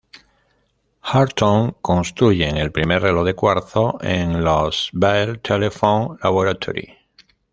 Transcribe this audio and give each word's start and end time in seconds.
Horton 1.13 1.67
construyen 1.89 2.57
el 2.63 2.71
primer 2.77 2.97
reloj 3.03 3.23
de 3.27 3.35
cuarzo 3.43 3.85
en 4.15 4.35
los 4.43 4.89
Bell 4.93 5.37
Telephone 5.41 6.17
Laboratories. 6.23 6.97